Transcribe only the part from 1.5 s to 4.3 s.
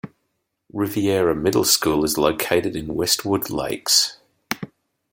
School is located in Westwood Lakes.